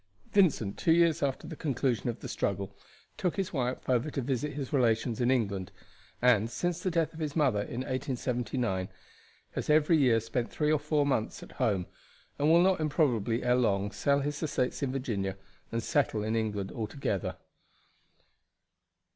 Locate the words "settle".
15.83-16.23